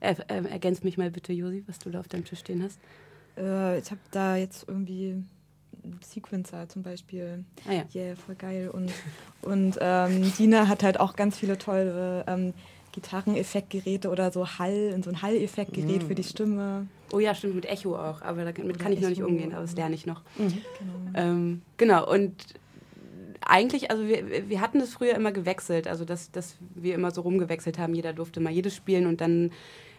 er, 0.00 0.16
ähm, 0.28 0.46
ergänz 0.46 0.82
mich 0.82 0.98
mal 0.98 1.10
bitte, 1.10 1.32
Josi, 1.32 1.64
was 1.66 1.78
du 1.78 1.90
da 1.90 2.00
auf 2.00 2.08
deinem 2.08 2.24
Tisch 2.24 2.40
stehen 2.40 2.62
hast. 2.62 2.78
Äh, 3.36 3.78
ich 3.78 3.90
habe 3.90 4.00
da 4.10 4.36
jetzt 4.36 4.68
irgendwie 4.68 5.22
Sequencer 6.02 6.68
zum 6.68 6.82
Beispiel. 6.82 7.44
Ah 7.68 7.72
ja. 7.72 7.84
Yeah, 7.94 8.16
voll 8.16 8.34
geil. 8.34 8.70
Und, 8.70 8.92
und 9.42 9.78
ähm, 9.80 10.32
Dina 10.38 10.68
hat 10.68 10.82
halt 10.82 11.00
auch 11.00 11.16
ganz 11.16 11.38
viele 11.38 11.58
tolle 11.58 12.24
ähm, 12.26 12.54
Gitarreneffektgeräte 12.92 14.08
oder 14.08 14.30
so 14.30 14.46
Hall, 14.46 14.98
so 15.02 15.10
ein 15.10 15.20
Hall-Effektgerät 15.20 16.04
für 16.04 16.14
die 16.14 16.22
Stimme. 16.22 16.86
Oh 17.12 17.18
ja, 17.18 17.34
stimmt, 17.34 17.56
mit 17.56 17.66
Echo 17.66 17.96
auch, 17.96 18.22
aber 18.22 18.44
damit 18.52 18.78
kann 18.78 18.92
ich 18.92 19.00
noch 19.00 19.08
nicht 19.08 19.22
umgehen, 19.22 19.52
aber 19.52 19.62
das 19.62 19.74
lerne 19.74 19.94
ich 19.94 20.06
noch. 20.06 20.22
Genau. 20.36 20.54
Ähm, 21.14 21.62
genau, 21.76 22.10
und 22.10 22.32
eigentlich, 23.46 23.90
also 23.90 24.06
wir, 24.06 24.48
wir 24.48 24.60
hatten 24.60 24.78
das 24.78 24.94
früher 24.94 25.14
immer 25.14 25.32
gewechselt, 25.32 25.86
also 25.86 26.04
dass, 26.04 26.30
dass 26.30 26.56
wir 26.74 26.94
immer 26.94 27.10
so 27.10 27.22
rumgewechselt 27.22 27.78
haben, 27.78 27.94
jeder 27.94 28.12
durfte 28.12 28.40
mal 28.40 28.52
jedes 28.52 28.74
spielen 28.74 29.06
und 29.06 29.20
dann, 29.20 29.52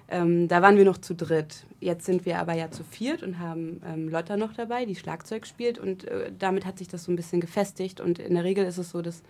ähm, 0.07 0.47
da 0.47 0.61
waren 0.61 0.77
wir 0.77 0.85
noch 0.85 0.97
zu 0.97 1.15
dritt. 1.15 1.65
Jetzt 1.79 2.05
sind 2.05 2.25
wir 2.25 2.39
aber 2.39 2.53
ja 2.53 2.71
zu 2.71 2.83
viert 2.83 3.23
und 3.23 3.39
haben 3.39 3.81
ähm, 3.85 4.09
Lotta 4.09 4.37
noch 4.37 4.53
dabei, 4.53 4.85
die 4.85 4.95
Schlagzeug 4.95 5.45
spielt 5.45 5.77
und 5.77 6.05
äh, 6.05 6.31
damit 6.37 6.65
hat 6.65 6.77
sich 6.77 6.87
das 6.87 7.03
so 7.03 7.11
ein 7.11 7.15
bisschen 7.15 7.41
gefestigt 7.41 8.01
und 8.01 8.19
in 8.19 8.33
der 8.33 8.43
Regel 8.43 8.65
ist 8.65 8.77
es 8.77 8.91
so, 8.91 9.01
dass 9.01 9.23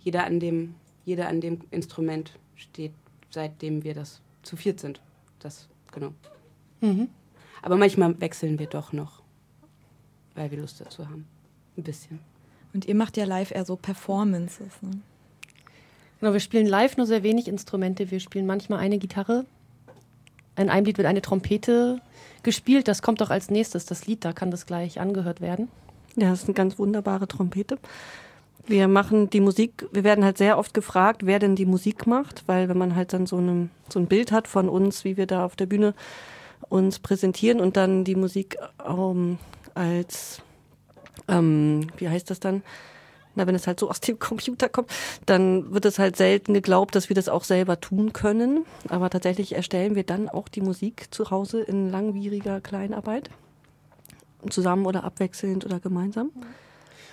jeder 0.00 0.24
an 0.24 0.40
dem, 0.40 0.74
jeder 1.04 1.28
an 1.28 1.40
dem 1.40 1.60
Instrument 1.70 2.38
steht, 2.56 2.92
seitdem 3.30 3.84
wir 3.84 3.94
das 3.94 4.20
zu 4.42 4.56
viert 4.56 4.80
sind. 4.80 5.00
Das, 5.38 5.68
genau. 5.92 6.12
Mhm. 6.80 7.08
Aber 7.62 7.76
manchmal 7.76 8.18
wechseln 8.20 8.58
wir 8.58 8.66
doch 8.66 8.92
noch, 8.92 9.22
weil 10.34 10.50
wir 10.50 10.58
Lust 10.58 10.80
dazu 10.80 11.06
haben. 11.06 11.26
Ein 11.76 11.82
bisschen. 11.82 12.29
Und 12.72 12.86
ihr 12.86 12.94
macht 12.94 13.16
ja 13.16 13.24
live 13.24 13.50
eher 13.50 13.64
so 13.64 13.76
Performances. 13.76 14.70
Ne? 14.80 14.90
Genau, 16.20 16.32
wir 16.32 16.40
spielen 16.40 16.66
live 16.66 16.96
nur 16.96 17.06
sehr 17.06 17.22
wenig 17.22 17.48
Instrumente. 17.48 18.10
Wir 18.10 18.20
spielen 18.20 18.46
manchmal 18.46 18.80
eine 18.80 18.98
Gitarre. 18.98 19.44
In 20.56 20.68
einem 20.68 20.84
Lied 20.84 20.98
wird 20.98 21.08
eine 21.08 21.22
Trompete 21.22 22.00
gespielt. 22.42 22.88
Das 22.88 23.02
kommt 23.02 23.20
doch 23.20 23.30
als 23.30 23.50
nächstes, 23.50 23.86
das 23.86 24.06
Lied. 24.06 24.24
Da 24.24 24.32
kann 24.32 24.50
das 24.50 24.66
gleich 24.66 25.00
angehört 25.00 25.40
werden. 25.40 25.68
Ja, 26.16 26.30
das 26.30 26.40
ist 26.40 26.48
eine 26.48 26.54
ganz 26.54 26.78
wunderbare 26.78 27.26
Trompete. 27.28 27.78
Wir 28.66 28.88
machen 28.88 29.30
die 29.30 29.40
Musik, 29.40 29.86
wir 29.90 30.04
werden 30.04 30.24
halt 30.24 30.38
sehr 30.38 30.58
oft 30.58 30.74
gefragt, 30.74 31.24
wer 31.24 31.38
denn 31.38 31.56
die 31.56 31.66
Musik 31.66 32.06
macht, 32.06 32.44
weil 32.46 32.68
wenn 32.68 32.78
man 32.78 32.94
halt 32.94 33.12
dann 33.12 33.26
so, 33.26 33.38
eine, 33.38 33.68
so 33.88 33.98
ein 33.98 34.06
Bild 34.06 34.32
hat 34.32 34.46
von 34.46 34.68
uns, 34.68 35.04
wie 35.04 35.16
wir 35.16 35.26
da 35.26 35.44
auf 35.44 35.56
der 35.56 35.66
Bühne 35.66 35.94
uns 36.68 36.98
präsentieren 36.98 37.60
und 37.60 37.76
dann 37.76 38.04
die 38.04 38.14
Musik 38.14 38.58
ähm, 38.86 39.38
als, 39.74 40.42
ähm, 41.28 41.86
wie 41.98 42.08
heißt 42.08 42.30
das 42.30 42.40
dann? 42.40 42.62
Na, 43.36 43.46
wenn 43.46 43.54
es 43.54 43.66
halt 43.66 43.78
so 43.78 43.88
aus 43.88 44.00
dem 44.00 44.18
Computer 44.18 44.68
kommt, 44.68 44.90
dann 45.26 45.72
wird 45.72 45.84
es 45.84 45.98
halt 45.98 46.16
selten 46.16 46.54
geglaubt, 46.54 46.94
dass 46.94 47.08
wir 47.08 47.14
das 47.14 47.28
auch 47.28 47.44
selber 47.44 47.80
tun 47.80 48.12
können. 48.12 48.64
Aber 48.88 49.10
tatsächlich 49.10 49.54
erstellen 49.54 49.94
wir 49.94 50.04
dann 50.04 50.28
auch 50.28 50.48
die 50.48 50.60
Musik 50.60 51.06
zu 51.10 51.30
Hause 51.30 51.60
in 51.60 51.90
langwieriger 51.90 52.60
Kleinarbeit. 52.60 53.30
Zusammen 54.48 54.86
oder 54.86 55.04
abwechselnd 55.04 55.66
oder 55.66 55.80
gemeinsam. 55.80 56.30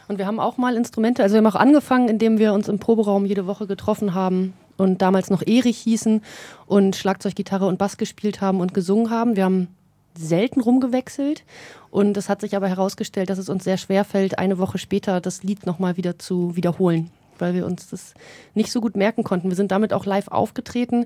Und 0.07 0.17
wir 0.17 0.25
haben 0.25 0.39
auch 0.39 0.57
mal 0.57 0.77
Instrumente, 0.77 1.21
also 1.21 1.33
wir 1.33 1.39
haben 1.39 1.47
auch 1.47 1.59
angefangen, 1.59 2.07
indem 2.07 2.39
wir 2.39 2.53
uns 2.53 2.69
im 2.69 2.79
Proberaum 2.79 3.25
jede 3.25 3.45
Woche 3.45 3.67
getroffen 3.67 4.13
haben 4.13 4.53
und 4.77 5.01
damals 5.01 5.29
noch 5.29 5.45
Erich 5.45 5.77
hießen 5.79 6.21
und 6.65 6.95
Schlagzeug, 6.95 7.35
Gitarre 7.35 7.67
und 7.67 7.77
Bass 7.77 7.97
gespielt 7.97 8.39
haben 8.39 8.61
und 8.61 8.73
gesungen 8.73 9.09
haben. 9.09 9.35
Wir 9.35 9.43
haben 9.43 9.67
selten 10.17 10.61
rumgewechselt 10.61 11.43
und 11.89 12.17
es 12.17 12.29
hat 12.29 12.41
sich 12.41 12.55
aber 12.55 12.67
herausgestellt, 12.67 13.29
dass 13.29 13.37
es 13.37 13.49
uns 13.49 13.63
sehr 13.63 13.77
schwer 13.77 14.05
fällt, 14.05 14.39
eine 14.39 14.57
Woche 14.57 14.77
später 14.77 15.21
das 15.21 15.43
Lied 15.43 15.65
nochmal 15.65 15.97
wieder 15.97 16.19
zu 16.19 16.55
wiederholen, 16.55 17.09
weil 17.39 17.53
wir 17.53 17.65
uns 17.65 17.89
das 17.89 18.13
nicht 18.53 18.71
so 18.71 18.81
gut 18.81 18.95
merken 18.95 19.23
konnten. 19.23 19.49
Wir 19.49 19.55
sind 19.55 19.71
damit 19.71 19.93
auch 19.93 20.05
live 20.05 20.27
aufgetreten, 20.27 21.05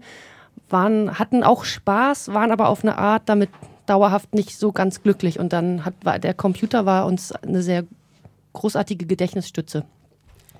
waren, 0.69 1.19
hatten 1.19 1.43
auch 1.43 1.65
Spaß, 1.65 2.33
waren 2.33 2.51
aber 2.51 2.69
auf 2.69 2.83
eine 2.83 2.97
Art 2.97 3.23
damit 3.27 3.49
dauerhaft 3.85 4.33
nicht 4.33 4.57
so 4.57 4.71
ganz 4.71 5.03
glücklich 5.03 5.39
und 5.39 5.53
dann 5.53 5.85
hat 5.85 5.93
war, 6.03 6.19
der 6.19 6.33
Computer 6.33 6.85
war 6.85 7.05
uns 7.05 7.31
eine 7.31 7.61
sehr 7.61 7.85
großartige 8.53 9.05
Gedächtnisstütze. 9.05 9.85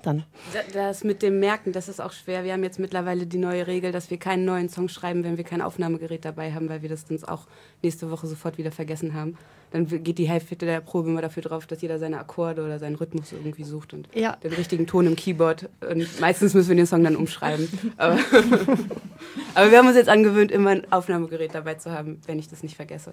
Dann. 0.02 0.24
Da- 0.52 0.60
Das 0.72 1.04
mit 1.04 1.22
dem 1.22 1.38
Merken, 1.40 1.72
das 1.72 1.88
ist 1.88 2.00
auch 2.00 2.12
schwer. 2.12 2.44
Wir 2.44 2.52
haben 2.52 2.62
jetzt 2.64 2.78
mittlerweile 2.78 3.26
die 3.26 3.38
neue 3.38 3.66
Regel, 3.66 3.92
dass 3.92 4.10
wir 4.10 4.18
keinen 4.18 4.44
neuen 4.44 4.68
Song 4.68 4.88
schreiben, 4.88 5.22
wenn 5.24 5.36
wir 5.36 5.44
kein 5.44 5.62
Aufnahmegerät 5.62 6.24
dabei 6.24 6.52
haben, 6.52 6.68
weil 6.68 6.82
wir 6.82 6.88
das 6.88 7.04
dann 7.06 7.22
auch 7.24 7.46
nächste 7.82 8.10
Woche 8.10 8.26
sofort 8.26 8.58
wieder 8.58 8.72
vergessen 8.72 9.14
haben. 9.14 9.36
Dann 9.70 9.86
geht 9.86 10.18
die 10.18 10.28
Hälfte 10.28 10.54
der 10.56 10.80
Probe 10.82 11.08
immer 11.08 11.22
dafür 11.22 11.42
drauf, 11.42 11.66
dass 11.66 11.80
jeder 11.80 11.98
seine 11.98 12.18
Akkorde 12.18 12.62
oder 12.62 12.78
seinen 12.78 12.96
Rhythmus 12.96 13.32
irgendwie 13.32 13.64
sucht 13.64 13.94
und 13.94 14.06
Ja. 14.14 14.36
den 14.36 14.52
richtigen 14.52 14.86
Ton 14.86 15.06
im 15.06 15.16
Keyboard. 15.16 15.70
Und 15.88 16.20
meistens 16.20 16.52
müssen 16.52 16.68
wir 16.68 16.76
den 16.76 16.86
Song 16.86 17.02
dann 17.04 17.16
umschreiben. 17.16 17.68
Aber, 17.96 18.18
aber 19.54 19.70
wir 19.70 19.78
haben 19.78 19.86
uns 19.88 19.96
jetzt 19.96 20.08
angewöhnt, 20.10 20.50
immer 20.52 20.70
ein 20.70 20.92
Aufnahmegerät 20.92 21.54
dabei 21.54 21.74
zu 21.74 21.90
haben, 21.90 22.20
wenn 22.26 22.38
ich 22.38 22.48
das 22.48 22.62
nicht 22.62 22.76
vergesse. 22.76 23.12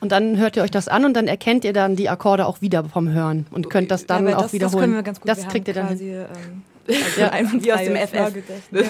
Und 0.00 0.12
dann 0.12 0.38
hört 0.38 0.56
ihr 0.56 0.62
euch 0.62 0.70
das 0.70 0.88
an 0.88 1.04
und 1.04 1.14
dann 1.14 1.28
erkennt 1.28 1.64
ihr 1.64 1.72
dann 1.72 1.94
die 1.96 2.08
Akkorde 2.08 2.46
auch 2.46 2.60
wieder 2.62 2.84
vom 2.84 3.08
Hören 3.10 3.46
und 3.50 3.68
könnt 3.70 3.90
das 3.90 4.06
dann 4.06 4.26
Ja, 4.26 4.38
auch 4.38 4.42
das, 4.42 4.52
wiederholen. 4.54 4.72
Das 4.72 4.80
können 4.82 4.94
wir 4.94 5.02
ganz 5.02 5.20
gut. 5.20 5.28
Das 5.28 5.42
wir 5.42 5.48
kriegt 5.50 5.68
ihr 5.68 5.74
dann 5.74 5.88
hin. 5.88 5.96
quasi, 5.98 6.10
Ähm, 6.12 6.62
also 6.88 7.20
Ja, 7.20 7.62
wie 7.62 7.72
aus 7.72 7.80
dem 7.82 7.96
FF. 7.96 8.72
Ja. 8.72 8.82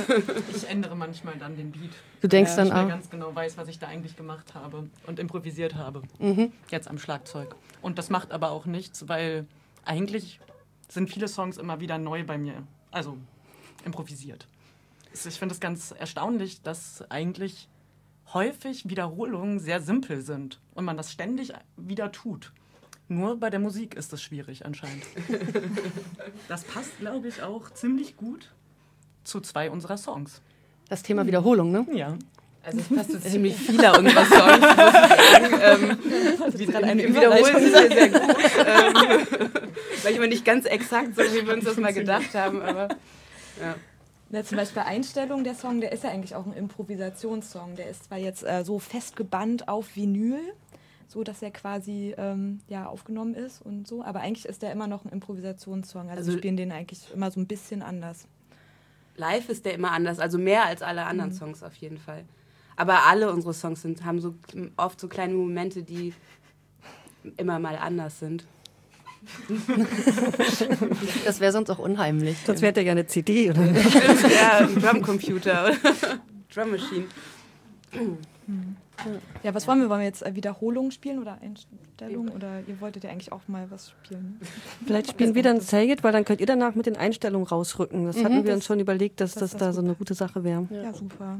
Ich 0.54 0.68
ändere 0.68 0.96
manchmal 0.96 1.34
dann 1.38 1.56
den 1.56 1.72
Beat. 1.72 1.90
Du 2.20 2.28
denkst 2.28 2.54
dann 2.56 2.68
ich 2.68 2.72
auch. 2.72 2.88
ganz 2.88 3.10
genau 3.10 3.34
weiß, 3.34 3.56
was 3.58 3.68
ich 3.68 3.78
da 3.78 3.88
eigentlich 3.88 4.16
gemacht 4.16 4.54
habe 4.54 4.88
und 5.06 5.18
improvisiert 5.18 5.74
habe. 5.74 6.02
Mhm. 6.18 6.52
Jetzt 6.70 6.88
am 6.88 6.98
Schlagzeug. 6.98 7.54
Und 7.82 7.98
das 7.98 8.08
macht 8.08 8.30
aber 8.32 8.50
auch 8.52 8.66
nichts, 8.66 9.08
weil 9.08 9.46
eigentlich 9.84 10.38
sind 10.88 11.10
viele 11.10 11.28
Songs 11.28 11.56
immer 11.58 11.80
wieder 11.80 11.98
neu 11.98 12.24
bei 12.24 12.38
mir. 12.38 12.54
Also 12.90 13.16
improvisiert. 13.84 14.46
Ich 15.12 15.38
finde 15.38 15.54
es 15.54 15.60
ganz 15.60 15.92
erstaunlich, 15.98 16.62
dass 16.62 17.04
eigentlich 17.10 17.68
häufig 18.34 18.88
Wiederholungen 18.88 19.58
sehr 19.58 19.80
simpel 19.80 20.20
sind 20.22 20.60
und 20.74 20.84
man 20.84 20.96
das 20.96 21.12
ständig 21.12 21.52
wieder 21.76 22.12
tut. 22.12 22.52
Nur 23.08 23.38
bei 23.40 23.50
der 23.50 23.58
Musik 23.58 23.94
ist 23.94 24.12
das 24.12 24.22
schwierig 24.22 24.64
anscheinend. 24.64 25.04
Das 26.48 26.64
passt, 26.64 26.98
glaube 26.98 27.28
ich, 27.28 27.42
auch 27.42 27.70
ziemlich 27.70 28.16
gut 28.16 28.50
zu 29.24 29.40
zwei 29.40 29.70
unserer 29.70 29.96
Songs. 29.96 30.42
Das 30.88 31.02
Thema 31.02 31.26
Wiederholung, 31.26 31.70
ne? 31.70 31.86
Ja. 31.92 32.16
Also 32.62 32.78
es 32.78 32.88
passt 32.88 33.12
zu 33.12 33.20
ziemlich 33.20 33.56
vieler 33.56 33.96
unserer 33.98 34.24
Songs, 34.24 34.60
muss 34.60 34.70
ich 34.70 35.30
sagen. 35.30 35.98
Ähm, 36.50 36.58
wie, 36.58 36.66
gerade 36.66 36.86
eine 36.86 37.02
Im 37.02 37.14
Wiederholen 37.14 37.44
wir 37.44 37.68
Überleitung. 37.68 37.96
sehr 37.96 38.08
gut. 38.08 38.20
Ähm, 38.66 39.50
manchmal 40.04 40.28
nicht 40.28 40.44
ganz 40.44 40.66
exakt, 40.66 41.14
so 41.16 41.22
wie 41.22 41.46
wir 41.46 41.54
uns 41.54 41.64
das 41.64 41.76
mal 41.76 41.92
gedacht 41.92 42.34
haben, 42.34 42.62
aber 42.62 42.88
ja. 43.60 43.74
Ja, 44.32 44.44
zum 44.44 44.58
Beispiel 44.58 44.82
Einstellung, 44.82 45.42
der 45.42 45.54
Song, 45.54 45.80
der 45.80 45.90
ist 45.92 46.04
ja 46.04 46.10
eigentlich 46.10 46.34
auch 46.36 46.46
ein 46.46 46.52
Improvisationssong. 46.52 47.74
Der 47.74 47.88
ist 47.90 48.04
zwar 48.04 48.18
jetzt 48.18 48.44
äh, 48.44 48.64
so 48.64 48.78
festgebannt 48.78 49.66
auf 49.68 49.96
Vinyl, 49.96 50.38
so 51.08 51.24
dass 51.24 51.42
er 51.42 51.50
quasi 51.50 52.14
ähm, 52.16 52.60
ja, 52.68 52.86
aufgenommen 52.86 53.34
ist 53.34 53.60
und 53.60 53.88
so, 53.88 54.04
aber 54.04 54.20
eigentlich 54.20 54.46
ist 54.46 54.62
der 54.62 54.70
immer 54.70 54.86
noch 54.86 55.04
ein 55.04 55.10
Improvisationssong. 55.10 56.02
Also, 56.10 56.18
Also- 56.18 56.32
wir 56.32 56.38
spielen 56.38 56.56
den 56.56 56.70
eigentlich 56.70 57.12
immer 57.12 57.30
so 57.32 57.40
ein 57.40 57.46
bisschen 57.48 57.82
anders. 57.82 58.28
Live 59.16 59.48
ist 59.48 59.64
der 59.64 59.74
immer 59.74 59.90
anders, 59.90 60.20
also 60.20 60.38
mehr 60.38 60.64
als 60.64 60.82
alle 60.82 61.04
anderen 61.04 61.32
Songs 61.32 61.62
auf 61.64 61.74
jeden 61.74 61.98
Fall. 61.98 62.24
Aber 62.76 63.06
alle 63.06 63.30
unsere 63.32 63.52
Songs 63.52 63.82
sind, 63.82 64.04
haben 64.04 64.20
so 64.20 64.34
oft 64.76 65.00
so 65.00 65.08
kleine 65.08 65.34
Momente, 65.34 65.82
die 65.82 66.14
immer 67.36 67.58
mal 67.58 67.76
anders 67.76 68.20
sind. 68.20 68.46
Das 71.24 71.40
wäre 71.40 71.52
sonst 71.52 71.70
auch 71.70 71.78
unheimlich. 71.78 72.36
Sonst 72.44 72.62
wäre 72.62 72.80
ja 72.82 72.92
eine 72.92 73.06
CD. 73.06 73.50
Oder? 73.50 73.64
ja, 73.66 74.58
ein 74.58 74.74
Drumcomputer. 74.80 75.72
Drum 76.52 76.70
Machine. 76.70 77.04
Ja, 79.42 79.54
was 79.54 79.66
wollen 79.66 79.80
wir? 79.80 79.88
Wollen 79.88 80.00
wir 80.00 80.06
jetzt 80.06 80.24
äh, 80.24 80.34
Wiederholungen 80.34 80.90
spielen 80.90 81.20
oder 81.20 81.38
Einstellungen? 81.40 82.30
Oder 82.30 82.60
ihr 82.66 82.80
wolltet 82.80 83.04
ja 83.04 83.10
eigentlich 83.10 83.32
auch 83.32 83.40
mal 83.46 83.70
was 83.70 83.90
spielen? 83.90 84.40
Vielleicht 84.84 85.10
spielen 85.10 85.34
wir 85.34 85.42
dann 85.42 85.60
Say 85.60 85.90
It, 85.90 86.02
weil 86.02 86.12
dann 86.12 86.24
könnt 86.24 86.40
ihr 86.40 86.46
danach 86.46 86.74
mit 86.74 86.86
den 86.86 86.96
Einstellungen 86.96 87.46
rausrücken. 87.46 88.06
Das 88.06 88.22
hatten 88.22 88.44
wir 88.44 88.54
uns 88.54 88.66
schon 88.66 88.80
überlegt, 88.80 89.20
dass 89.20 89.32
das 89.32 89.40
das, 89.40 89.52
ist 89.52 89.60
da 89.60 89.72
so 89.72 89.80
eine 89.80 89.94
gute 89.94 90.14
Sache 90.14 90.44
wäre. 90.44 90.66
Ja, 90.70 90.92
super. 90.92 91.38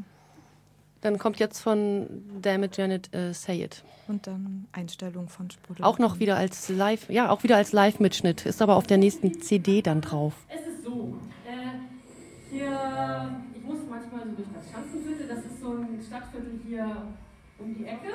Dann 1.01 1.19
kommt 1.19 1.39
jetzt 1.39 1.61
von 1.61 2.07
Dammit 2.43 2.77
Janet 2.77 3.15
äh, 3.15 3.33
Say 3.33 3.65
It. 3.65 3.83
Und 4.07 4.27
dann 4.27 4.67
Einstellung 4.73 5.29
von 5.29 5.51
Sprudel. 5.51 5.85
Auch 5.85 5.99
noch 5.99 6.19
wieder 6.19 6.37
als 6.37 6.69
Live, 6.69 7.09
ja, 7.09 7.31
auch 7.31 7.43
wieder 7.43 7.57
als 7.57 7.73
Live-Mitschnitt. 7.73 8.45
Ist 8.45 8.61
aber 8.61 8.77
auf 8.77 8.87
der 8.87 8.99
nächsten 8.99 9.41
CD 9.41 9.83
dann 9.83 10.01
drauf. 10.01 10.35
Es 10.49 10.67
ist 10.67 10.85
so, 10.85 11.17
äh, 11.47 12.51
hier, 12.51 13.31
ich 13.55 13.63
muss 13.63 13.79
manchmal 13.89 14.25
so 14.29 14.35
durch 14.35 14.49
das 14.55 14.71
Schanzenviertel, 14.71 15.29
das 15.29 15.39
ist 15.39 15.61
so 15.61 15.71
ein 15.71 16.03
Stadtviertel 16.07 16.61
hier 16.67 16.97
um 17.59 17.75
die 17.75 17.87
Ecke. 17.87 18.09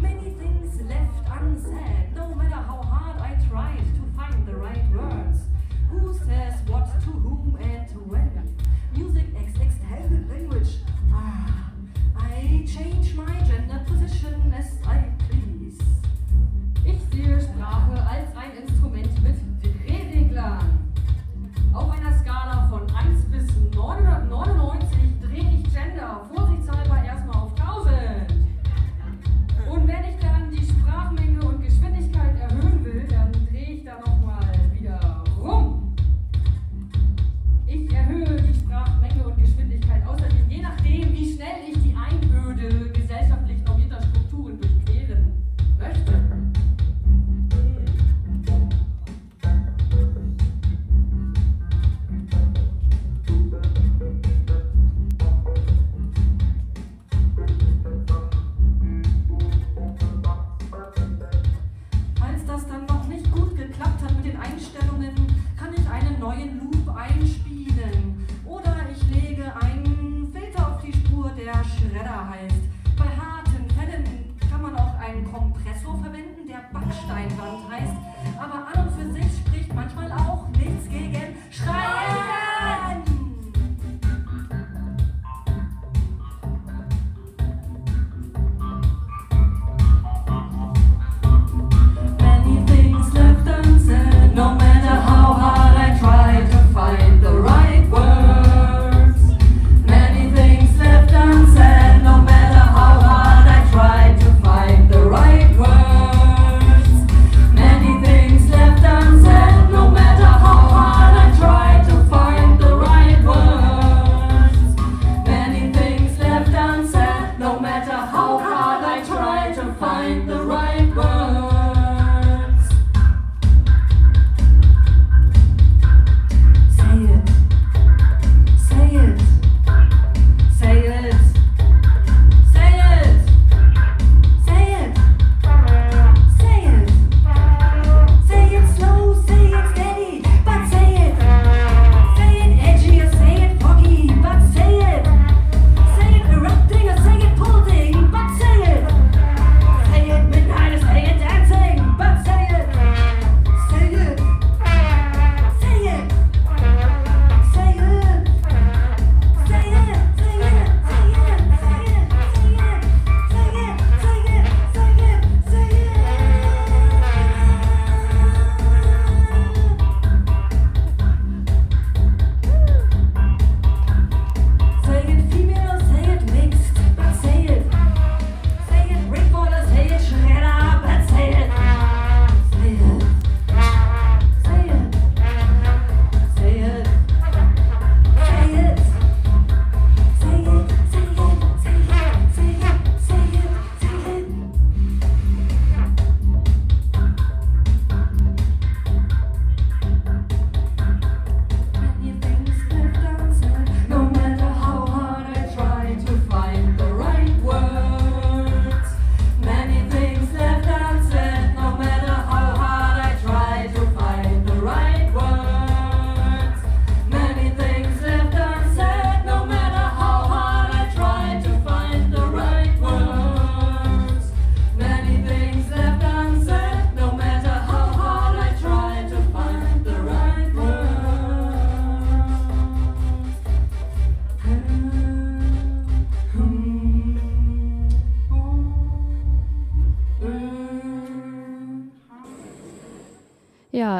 Many 0.00 0.30
things 0.38 0.80
left 0.82 1.28
unsaid, 1.40 2.14
no 2.14 2.34
matter 2.34 2.54
how 2.54 2.82
hard 2.82 3.20
I 3.20 3.36
tried 3.48 3.84
to 3.96 4.02
find 4.16 4.46
the 4.46 4.54
right 4.54 4.84
words. 4.92 5.40
Who 5.90 6.14
says 6.14 6.54
what 6.68 6.86
to 7.02 7.10
whom 7.10 7.58
and 7.60 7.88
to 7.88 7.94
when? 7.94 8.56
Music 8.94 9.26
extended 9.34 10.30
language. 10.30 10.76
Ah, 11.12 11.72
I 12.16 12.64
change 12.66 13.14
my 13.14 13.40
gender 13.42 13.84
position 13.86 14.52
as 14.56 14.78
I 14.86 15.10
please. 15.28 15.78
Ich 16.84 17.00
sehe 17.10 17.40
Sprache 17.40 18.00
als 18.06 18.36
ein 18.36 18.52
Instrument 18.62 18.87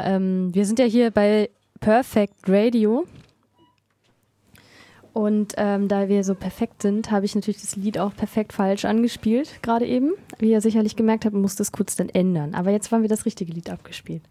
ähm, 0.08 0.54
wir 0.54 0.64
sind 0.64 0.78
ja 0.78 0.86
hier 0.86 1.10
bei 1.10 1.50
Perfect 1.80 2.48
Radio. 2.48 3.04
Und 5.12 5.54
ähm, 5.56 5.88
da 5.88 6.08
wir 6.08 6.22
so 6.22 6.34
perfekt 6.34 6.82
sind, 6.82 7.10
habe 7.10 7.26
ich 7.26 7.34
natürlich 7.34 7.60
das 7.60 7.76
Lied 7.76 7.98
auch 7.98 8.14
perfekt 8.14 8.52
falsch 8.52 8.84
angespielt, 8.84 9.62
gerade 9.62 9.84
eben. 9.86 10.12
Wie 10.38 10.50
ihr 10.50 10.60
sicherlich 10.60 10.96
gemerkt 10.96 11.24
habt, 11.24 11.34
musste 11.34 11.62
es 11.62 11.72
kurz 11.72 11.96
dann 11.96 12.08
ändern. 12.08 12.54
Aber 12.54 12.70
jetzt 12.70 12.92
haben 12.92 13.02
wir 13.02 13.08
das 13.08 13.26
richtige 13.26 13.52
Lied 13.52 13.68
abgespielt. 13.68 14.22